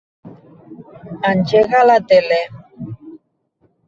[1.31, 2.39] Engega la tele.